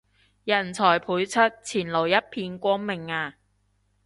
[0.45, 3.35] 人才輩出，前路一片光明啊